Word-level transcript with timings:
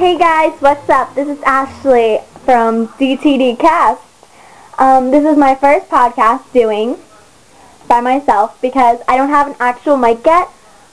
Hey 0.00 0.16
guys, 0.16 0.58
what's 0.62 0.88
up? 0.88 1.14
This 1.14 1.28
is 1.28 1.42
Ashley 1.42 2.20
from 2.46 2.88
DTD 2.88 3.58
Cast. 3.58 4.00
Um, 4.78 5.10
this 5.10 5.26
is 5.26 5.36
my 5.36 5.54
first 5.54 5.90
podcast 5.90 6.50
doing 6.54 6.96
by 7.86 8.00
myself 8.00 8.58
because 8.62 9.00
I 9.06 9.18
don't 9.18 9.28
have 9.28 9.48
an 9.48 9.56
actual 9.60 9.98
mic 9.98 10.24
yet. 10.24 10.48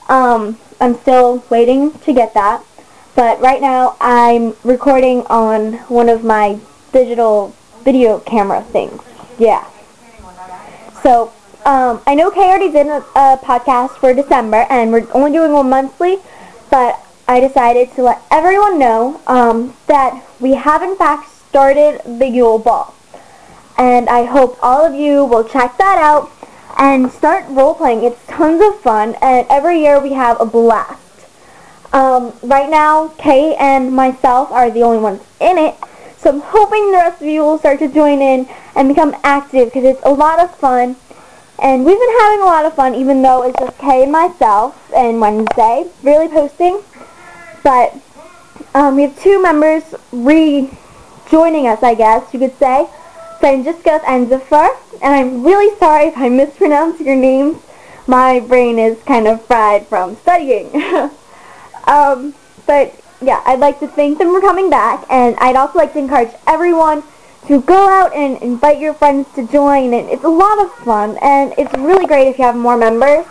Um, 0.09 0.59
I'm 0.81 0.95
still 0.95 1.41
waiting 1.49 1.97
to 1.99 2.11
get 2.11 2.33
that. 2.33 2.65
But 3.15 3.39
right 3.39 3.61
now 3.61 3.95
I'm 4.01 4.57
recording 4.65 5.25
on 5.27 5.75
one 5.87 6.09
of 6.09 6.25
my 6.25 6.59
digital 6.91 7.55
video 7.85 8.19
camera 8.19 8.61
things. 8.61 9.01
Yeah. 9.39 9.65
So, 11.01 11.31
um, 11.65 12.01
I 12.05 12.13
know 12.13 12.29
Kay 12.29 12.41
already 12.41 12.73
did 12.73 12.87
a, 12.87 12.97
a 13.15 13.37
podcast 13.41 13.91
for 13.99 14.13
December 14.13 14.67
and 14.69 14.91
we're 14.91 15.07
only 15.13 15.31
doing 15.31 15.53
one 15.53 15.69
monthly, 15.69 16.17
but 16.69 17.06
I 17.29 17.41
decided 17.41 17.93
to 17.95 18.03
let 18.03 18.21
everyone 18.31 18.79
know 18.79 19.19
um, 19.27 19.75
that 19.87 20.23
we 20.39 20.53
have 20.53 20.81
in 20.81 20.95
fact 20.95 21.29
started 21.29 22.01
the 22.05 22.27
Yule 22.27 22.57
Ball. 22.57 22.93
And 23.77 24.07
I 24.07 24.23
hope 24.23 24.57
all 24.61 24.85
of 24.85 24.95
you 24.95 25.25
will 25.25 25.43
check 25.43 25.77
that 25.77 25.97
out 25.97 26.31
and 26.77 27.11
start 27.11 27.43
role-playing. 27.49 28.03
It's 28.03 28.25
tons 28.27 28.61
of 28.61 28.79
fun, 28.79 29.15
and 29.21 29.45
every 29.49 29.81
year 29.81 29.99
we 29.99 30.13
have 30.13 30.39
a 30.39 30.45
blast. 30.45 31.01
Um, 31.91 32.33
right 32.43 32.69
now, 32.69 33.09
Kay 33.17 33.55
and 33.55 33.91
myself 33.91 34.49
are 34.51 34.71
the 34.71 34.83
only 34.83 34.99
ones 34.99 35.21
in 35.41 35.57
it, 35.57 35.75
so 36.17 36.29
I'm 36.29 36.39
hoping 36.39 36.91
the 36.91 36.97
rest 36.97 37.21
of 37.21 37.27
you 37.27 37.41
will 37.41 37.57
start 37.57 37.79
to 37.79 37.87
join 37.89 38.21
in 38.21 38.47
and 38.75 38.87
become 38.87 39.15
active 39.23 39.67
because 39.67 39.83
it's 39.83 40.01
a 40.03 40.11
lot 40.11 40.39
of 40.39 40.55
fun. 40.55 40.95
And 41.59 41.83
we've 41.83 41.99
been 41.99 42.19
having 42.19 42.39
a 42.41 42.45
lot 42.45 42.65
of 42.65 42.75
fun 42.75 42.95
even 42.95 43.21
though 43.21 43.43
it's 43.43 43.59
just 43.59 43.77
Kay 43.79 44.03
and 44.03 44.11
myself 44.11 44.91
and 44.95 45.19
Wednesday 45.19 45.89
really 46.03 46.27
posting. 46.27 46.81
But 47.67 47.99
um, 48.73 48.95
we 48.95 49.01
have 49.01 49.19
two 49.19 49.41
members 49.41 49.83
rejoining 50.13 51.67
us, 51.67 51.83
I 51.83 51.95
guess 51.95 52.33
you 52.33 52.39
could 52.39 52.57
say. 52.57 52.87
Francisca 53.41 53.99
and 54.07 54.29
Zafar. 54.29 54.69
And 55.03 55.13
I'm 55.13 55.43
really 55.43 55.77
sorry 55.77 56.05
if 56.05 56.17
I 56.17 56.29
mispronounce 56.29 57.01
your 57.01 57.17
names. 57.17 57.61
My 58.07 58.39
brain 58.39 58.79
is 58.79 59.03
kind 59.03 59.27
of 59.27 59.43
fried 59.43 59.85
from 59.87 60.15
studying. 60.15 60.67
um, 61.87 62.33
but 62.65 62.97
yeah, 63.19 63.43
I'd 63.45 63.59
like 63.59 63.81
to 63.81 63.87
thank 63.89 64.17
them 64.17 64.31
for 64.31 64.39
coming 64.39 64.69
back. 64.69 65.05
And 65.09 65.35
I'd 65.35 65.57
also 65.57 65.77
like 65.77 65.91
to 65.91 65.99
encourage 65.99 66.31
everyone 66.47 67.03
to 67.47 67.61
go 67.61 67.89
out 67.89 68.13
and 68.15 68.41
invite 68.41 68.79
your 68.79 68.93
friends 68.93 69.27
to 69.35 69.45
join. 69.45 69.93
And 69.93 70.07
it's 70.07 70.23
a 70.23 70.29
lot 70.29 70.57
of 70.63 70.71
fun. 70.85 71.17
And 71.21 71.53
it's 71.57 71.73
really 71.73 72.05
great 72.05 72.29
if 72.29 72.39
you 72.39 72.45
have 72.45 72.55
more 72.55 72.77
members. 72.77 73.25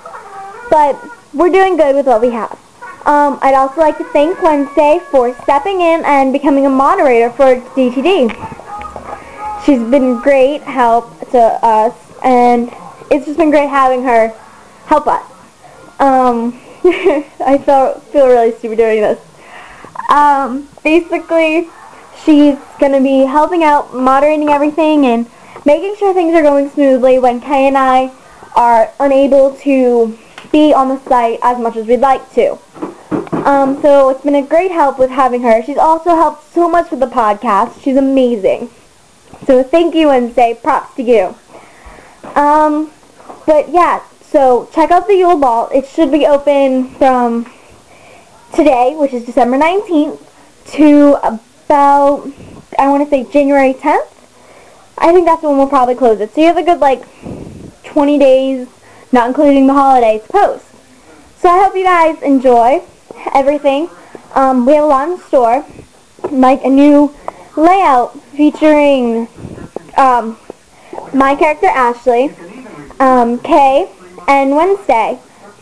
But 0.69 1.03
we're 1.33 1.49
doing 1.49 1.79
good 1.79 1.97
with 1.97 2.07
what 2.07 2.21
we 2.21 2.33
have. 2.33 2.66
Um, 3.07 3.39
I'd 3.41 3.55
also 3.55 3.81
like 3.81 3.99
to 3.99 4.05
thank 4.13 4.43
Wednesday 4.43 5.01
for 5.13 5.33
stepping 5.45 5.81
in 5.81 6.05
and 6.05 6.33
becoming 6.33 6.67
a 6.67 6.69
moderator 6.69 7.31
for 7.31 7.55
DTD. 7.77 8.35
She's 9.65 9.79
been 9.79 10.21
great 10.21 10.63
help 10.63 11.31
to 11.31 11.39
us, 11.39 11.95
and 12.25 12.69
it's 13.09 13.25
just 13.25 13.39
been 13.39 13.51
great 13.51 13.69
having 13.69 14.03
her 14.03 14.31
help 14.87 15.07
us. 15.07 15.23
Um, 16.01 16.61
I 16.85 17.63
feel, 17.65 18.01
feel 18.11 18.27
really 18.27 18.51
stupid 18.59 18.79
doing 18.79 19.03
this. 19.03 19.21
Um, 20.11 20.69
basically, 20.83 21.69
she's 22.25 22.59
going 22.81 22.91
to 22.91 23.01
be 23.01 23.21
helping 23.21 23.63
out, 23.63 23.95
moderating 23.95 24.49
everything, 24.49 25.07
and 25.07 25.31
making 25.65 25.95
sure 25.95 26.13
things 26.13 26.35
are 26.35 26.43
going 26.43 26.71
smoothly 26.71 27.21
when 27.21 27.41
Kay 27.41 27.69
and 27.69 27.79
I 27.79 28.11
are 28.57 28.93
unable 28.99 29.55
to 29.59 30.19
be 30.51 30.75
on 30.75 30.89
the 30.89 30.99
site 31.05 31.39
as 31.45 31.57
much 31.61 31.77
as 31.77 31.87
we'd 31.87 32.01
like 32.01 32.33
to. 32.33 32.59
Um, 33.47 33.81
so 33.81 34.09
it's 34.09 34.25
been 34.25 34.35
a 34.35 34.43
great 34.43 34.73
help 34.73 34.99
with 34.99 35.11
having 35.11 35.43
her. 35.43 35.63
She's 35.63 35.79
also 35.79 36.17
helped 36.17 36.53
so 36.53 36.69
much 36.69 36.91
with 36.91 36.99
the 36.99 37.07
podcast. 37.07 37.81
She's 37.81 37.97
amazing. 37.97 38.71
So 39.47 39.63
thank 39.63 39.95
you 39.95 40.11
and 40.11 40.35
say 40.35 40.59
props 40.61 40.97
to 40.97 41.03
you. 41.05 41.37
Um, 42.35 42.91
but 43.47 43.69
yeah, 43.69 44.03
so 44.21 44.69
check 44.73 44.91
out 44.91 45.07
the 45.07 45.15
Yule 45.15 45.39
Ball. 45.39 45.69
It 45.73 45.87
should 45.87 46.11
be 46.11 46.27
open 46.27 46.91
from 46.95 47.49
today, 48.53 48.97
which 48.97 49.13
is 49.13 49.25
December 49.25 49.59
19th, 49.59 50.21
to 50.73 51.15
about, 51.23 52.29
I 52.77 52.89
want 52.89 53.05
to 53.05 53.09
say 53.09 53.31
January 53.31 53.75
10th. 53.75 54.11
I 54.99 55.13
think 55.13 55.25
that's 55.25 55.45
when 55.45 55.57
we'll 55.57 55.69
probably 55.69 55.95
close 55.95 56.19
it. 56.19 56.35
So 56.35 56.41
you 56.41 56.49
have 56.49 56.57
a 56.57 56.65
good, 56.65 56.81
like, 56.81 57.05
20 57.85 58.19
days, 58.19 58.67
not 59.13 59.29
including 59.29 59.69
the 59.69 59.73
holidays, 59.73 60.23
post. 60.29 60.67
So 61.39 61.49
I 61.49 61.63
hope 61.63 61.77
you 61.77 61.85
guys 61.85 62.21
enjoy 62.23 62.83
everything. 63.35 63.89
Um, 64.35 64.67
we 64.67 64.75
have 64.75 64.85
a 64.85 64.87
lot 64.87 65.09
in 65.09 65.19
store, 65.19 65.65
like 66.31 66.65
a 66.65 66.69
new 66.69 67.15
layout 67.57 68.21
featuring 68.37 69.29
um, 69.97 70.39
my 71.15 71.35
character 71.35 71.67
Ashley, 71.67 72.31
um, 73.01 73.39
Kay, 73.41 73.91
and 74.29 74.55
Wednesday. 74.55 75.19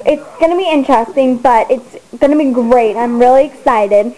It's 0.06 0.24
going 0.38 0.50
to 0.50 0.56
be 0.56 0.68
interesting, 0.68 1.38
but 1.38 1.70
it's 1.70 1.96
going 2.18 2.32
to 2.32 2.38
be 2.38 2.50
great. 2.52 2.96
I'm 2.96 3.18
really 3.18 3.46
excited. 3.46 4.14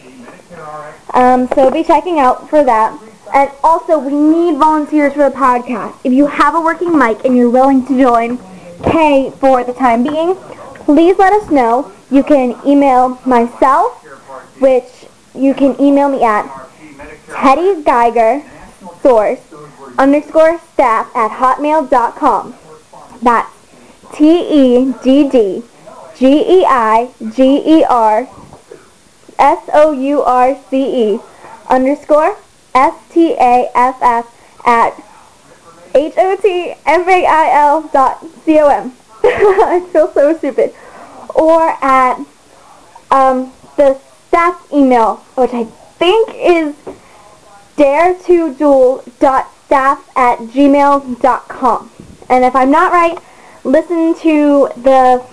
Um, 1.15 1.49
so 1.55 1.71
be 1.71 1.85
checking 1.85 2.19
out 2.19 2.49
for 2.51 2.65
that. 2.65 2.99
And 3.35 3.51
also, 3.63 3.99
we 3.99 4.15
need 4.15 4.59
volunteers 4.59 5.13
for 5.13 5.29
the 5.29 5.35
podcast. 5.35 5.99
If 6.05 6.13
you 6.13 6.27
have 6.27 6.55
a 6.55 6.61
working 6.61 6.97
mic 6.97 7.25
and 7.25 7.37
you're 7.37 7.51
willing 7.51 7.85
to 7.87 7.99
join, 8.01 8.39
Kay 8.85 9.31
for 9.39 9.65
the 9.65 9.73
time 9.73 10.03
being, 10.03 10.37
please 10.85 11.19
let 11.19 11.33
us 11.33 11.51
know. 11.51 11.93
You 12.11 12.23
can 12.23 12.57
email 12.65 13.19
myself, 13.27 14.03
which 14.61 15.07
you 15.35 15.55
can 15.55 15.81
email 15.81 16.09
me 16.09 16.23
at 16.23 16.49
Teddy 17.29 17.83
Geiger 17.83 18.43
source 19.03 19.41
underscore 19.99 20.61
staff 20.73 21.11
at 21.17 21.33
hotmail.com. 21.33 22.55
That's 23.23 23.51
T-E-D-D-G-E-I-G-E-R 24.15 24.69
S-O-U-R-C-E 29.39 31.21
underscore 31.69 32.37
S-T-A-F-F 32.75 34.27
at 34.65 35.03
H-O-T-M-A-I-L 35.95 37.83
dot 37.93 38.25
C-O-M. 38.45 38.93
I 39.25 39.81
feel 39.93 40.13
so 40.13 40.37
stupid. 40.37 40.75
Or 41.37 41.77
at 41.83 42.19
um, 43.11 43.53
the 43.77 43.99
staff 44.29 44.67
email, 44.73 45.17
which 45.37 45.53
I 45.53 45.65
think 45.99 46.31
is 46.35 46.75
dare2duel.staff 47.77 50.17
at 50.17 50.39
gmail.com. 50.39 51.91
And 52.29 52.45
if 52.45 52.57
I'm 52.57 52.71
not 52.71 52.93
right, 52.93 53.19
listen 53.65 54.15
to 54.21 54.69
the 54.77 55.25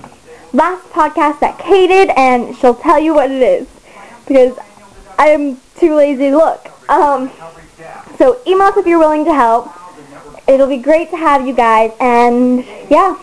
last 0.54 0.90
podcast 0.90 1.40
that 1.40 1.60
Kay 1.60 1.88
did, 1.88 2.10
and 2.12 2.56
she'll 2.58 2.76
tell 2.76 3.00
you 3.00 3.16
what 3.16 3.32
it 3.32 3.42
is. 3.42 3.68
Because 4.28 4.58
I'm 5.18 5.58
too 5.78 5.96
lazy 5.96 6.30
to 6.30 6.38
look. 6.38 6.70
Um, 6.90 7.32
so 8.18 8.40
email 8.46 8.68
us 8.68 8.78
if 8.78 8.86
you're 8.86 9.00
willing 9.00 9.26
to 9.26 9.34
help. 9.34 9.72
It'll 10.48 10.68
be 10.68 10.78
great 10.78 11.10
to 11.12 11.18
have 11.18 11.48
you 11.48 11.54
guys, 11.54 11.92
and 12.00 12.66
yeah. 12.90 13.18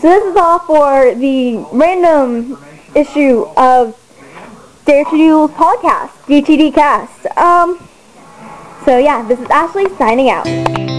So 0.00 0.08
this 0.08 0.24
is 0.24 0.36
all 0.36 0.58
for 0.60 1.14
the 1.14 1.58
random 1.72 2.56
issue 2.94 3.44
of 3.54 3.94
Dare 4.86 5.04
to 5.04 5.10
Duel's 5.10 5.50
podcast, 5.50 6.08
DTD 6.24 6.72
Cast. 6.72 7.26
Um, 7.36 7.86
so 8.86 8.96
yeah, 8.96 9.22
this 9.28 9.38
is 9.38 9.50
Ashley 9.50 9.94
signing 9.98 10.30
out. 10.30 10.89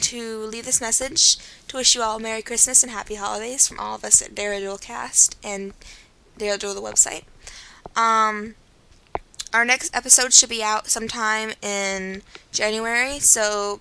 To 0.00 0.44
leave 0.46 0.64
this 0.64 0.80
message 0.80 1.36
to 1.68 1.76
wish 1.76 1.94
you 1.94 2.02
all 2.02 2.18
Merry 2.18 2.42
Christmas 2.42 2.82
and 2.82 2.92
Happy 2.92 3.16
Holidays 3.16 3.66
from 3.66 3.78
all 3.78 3.94
of 3.94 4.04
us 4.04 4.22
at 4.22 4.34
Dare 4.34 4.58
Duel 4.58 4.78
Cast 4.78 5.36
and 5.42 5.72
Dare 6.38 6.56
Duel 6.56 6.74
the 6.74 6.80
website. 6.80 7.24
Um, 7.96 8.54
our 9.52 9.64
next 9.64 9.94
episode 9.96 10.32
should 10.32 10.48
be 10.48 10.62
out 10.62 10.88
sometime 10.88 11.52
in 11.62 12.22
January, 12.52 13.18
so 13.18 13.80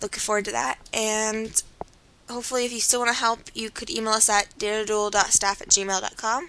looking 0.00 0.20
forward 0.20 0.44
to 0.46 0.52
that. 0.52 0.78
And 0.92 1.62
hopefully, 2.28 2.64
if 2.64 2.72
you 2.72 2.80
still 2.80 3.00
want 3.00 3.10
to 3.10 3.18
help, 3.18 3.40
you 3.54 3.70
could 3.70 3.90
email 3.90 4.12
us 4.12 4.28
at 4.28 4.56
dareduel.staff 4.58 5.60
at 5.60 5.68
gmail.com. 5.68 6.48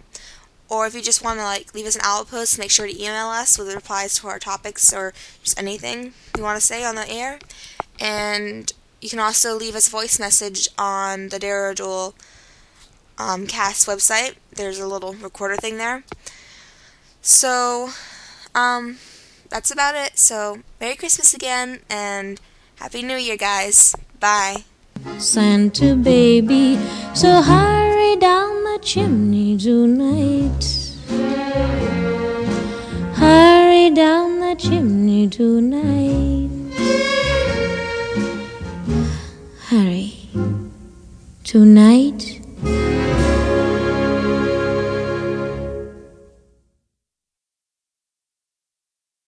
Or 0.69 0.88
if 0.88 0.95
you 0.95 1.01
just 1.01 1.21
want 1.24 1.39
to 1.39 1.44
like 1.44 1.74
leave 1.74 1.86
us 1.86 1.95
an 1.95 2.01
outpost, 2.06 2.57
make 2.57 2.71
sure 2.71 2.88
to 2.88 2.98
email 2.98 3.27
us 3.27 3.57
with 3.57 3.74
replies 3.74 4.15
to 4.19 4.27
our 4.27 4.39
topics 4.39 4.94
or 4.94 5.13
just 5.44 5.59
anything 5.59 6.13
you 6.38 6.44
want 6.44 6.59
to 6.59 6.65
say 6.65 6.86
on 6.86 6.95
the 6.95 7.09
air. 7.09 7.39
And 8.00 8.71
you 9.01 9.09
can 9.09 9.19
also 9.19 9.56
leave 9.56 9.75
us 9.75 9.88
a 9.88 9.92
voice 9.92 10.19
message 10.19 10.69
on 10.77 11.30
the 11.30 11.39
Dare 11.39 11.74
Duel 11.74 12.13
um, 13.18 13.45
cast 13.48 13.88
website 13.88 14.36
there's 14.53 14.80
a 14.80 14.88
little 14.88 15.13
recorder 15.13 15.56
thing 15.56 15.77
there. 15.77 16.03
So, 17.21 17.89
um, 18.53 18.98
that's 19.50 19.71
about 19.71 19.95
it. 19.95 20.18
So, 20.18 20.59
Merry 20.80 20.95
Christmas 20.95 21.33
again, 21.33 21.81
and 21.89 22.39
Happy 22.75 23.01
New 23.03 23.15
Year, 23.15 23.38
guys. 23.38 23.95
Bye. 24.19 24.63
Santa 25.18 25.95
baby, 25.95 26.77
so 27.13 27.42
hurry 27.42 28.15
down 28.18 28.63
the 28.63 28.80
chimney 28.81 29.57
tonight. 29.57 30.95
Hurry 33.15 33.89
down 33.89 34.39
the 34.39 34.56
chimney 34.56 35.27
tonight. 35.27 36.00
Tonight. 41.51 42.40